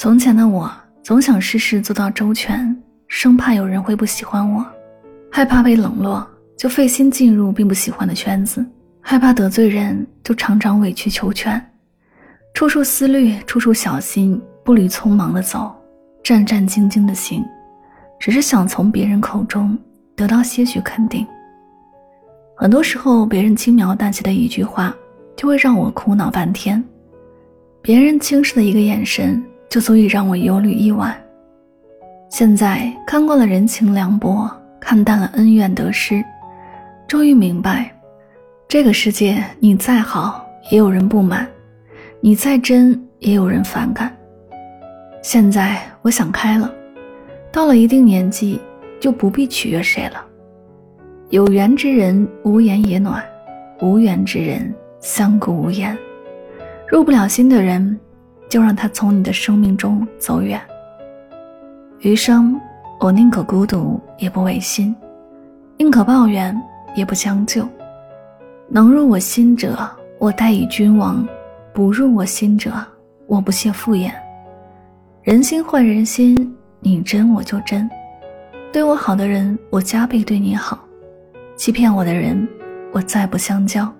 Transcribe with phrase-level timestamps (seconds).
[0.00, 0.72] 从前的我
[1.02, 2.74] 总想事事做到周全，
[3.06, 4.64] 生怕有人会不喜欢我，
[5.30, 6.26] 害怕被冷落，
[6.56, 8.64] 就费心进入并不喜欢的圈子，
[9.02, 11.62] 害怕得罪人，就常常委曲求全，
[12.54, 15.70] 处处思虑，处处小心，步履匆忙的走，
[16.24, 17.44] 战战兢兢的行，
[18.18, 19.76] 只是想从别人口中
[20.16, 21.26] 得到些许肯定。
[22.56, 24.96] 很多时候，别人轻描淡写的一句话，
[25.36, 26.82] 就会让我苦恼半天；
[27.82, 31.16] 别人轻视的一个眼神，就足以让我忧虑一晚。
[32.28, 36.22] 现在看惯了人情凉薄，看淡了恩怨得失，
[37.06, 37.90] 终于明白，
[38.66, 41.46] 这个世界你再好，也有人不满；
[42.20, 44.14] 你再真，也有人反感。
[45.22, 46.72] 现在我想开了，
[47.52, 48.60] 到了一定年纪，
[48.98, 50.24] 就不必取悦谁了。
[51.28, 53.22] 有缘之人无言也暖，
[53.80, 55.96] 无缘之人相顾无言。
[56.88, 57.98] 入不了心的人，
[58.50, 60.60] 就让他从你的生命中走远。
[62.00, 62.60] 余生，
[62.98, 64.92] 我宁可孤独，也不违心；
[65.78, 66.54] 宁可抱怨，
[66.96, 67.66] 也不将就。
[68.68, 69.78] 能入我心者，
[70.18, 71.24] 我待以君王；
[71.72, 72.72] 不入我心者，
[73.26, 74.10] 我不屑敷衍。
[75.22, 77.88] 人心换人心，你真我就真。
[78.72, 80.78] 对我好的人，我加倍对你好。
[81.56, 82.48] 欺骗我的人，
[82.92, 83.92] 我再不相交。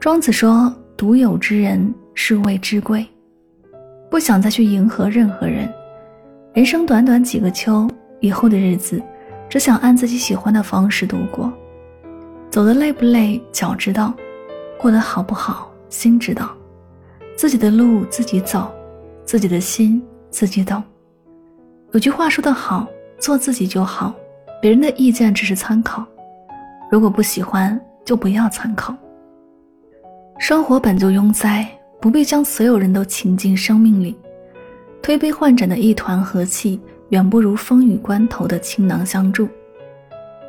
[0.00, 3.06] 庄子说：“独有之人，是谓之贵。”
[4.10, 5.72] 不想再去迎合任何人。
[6.54, 7.88] 人生短短几个秋，
[8.20, 9.02] 以后的日子，
[9.48, 11.52] 只想按自己喜欢的方式度过。
[12.50, 14.12] 走得累不累，脚知道；
[14.78, 16.50] 过得好不好，心知道。
[17.36, 18.72] 自己的路自己走，
[19.24, 20.82] 自己的心自己懂。
[21.92, 22.86] 有句话说得好
[23.20, 24.14] ：“做自己就好，
[24.60, 26.04] 别人的意见只是参考。”
[26.90, 28.94] 如果不喜欢，就不要参考。
[30.38, 31.68] 生活本就庸灾，
[32.00, 34.16] 不必将所有人都请进生命里。
[35.02, 39.48] 推杯换盏的一团和气，远不如风雨关头的倾囊相助。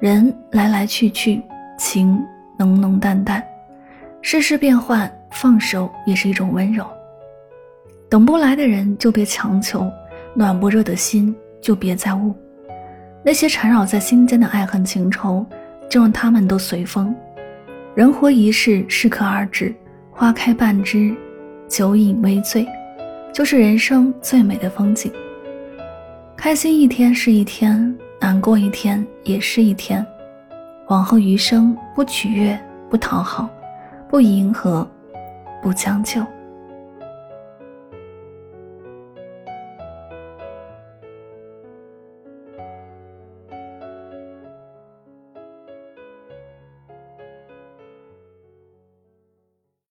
[0.00, 1.40] 人来来去去，
[1.78, 2.20] 情
[2.58, 3.42] 浓浓淡淡，
[4.20, 6.86] 世事变幻，放手也是一种温柔。
[8.08, 9.90] 等不来的人就别强求，
[10.34, 12.34] 暖不热的心就别再捂。
[13.24, 15.46] 那些缠绕在心间的爱恨情仇。
[15.90, 17.14] 就让他们都随风，
[17.94, 19.74] 人活一世，适可而止，
[20.10, 21.14] 花开半枝，
[21.72, 22.68] 酒饮微醉，
[23.32, 25.10] 就是人生最美的风景。
[26.36, 30.06] 开心一天是一天，难过一天也是一天。
[30.88, 32.60] 往后余生，不取悦，
[32.90, 33.48] 不讨好，
[34.06, 34.86] 不迎合，
[35.62, 36.20] 不将就。